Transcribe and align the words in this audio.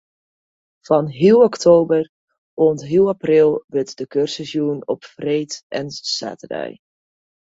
Fan 0.87 1.07
heal 1.19 1.39
oktober 1.49 2.03
oant 2.65 2.85
heal 2.89 3.05
april 3.15 3.51
wurdt 3.71 3.97
de 3.99 4.05
kursus 4.13 4.49
jûn 4.55 4.79
op 4.93 5.01
freed 5.13 5.51
en 5.79 5.87
saterdei. 6.17 6.71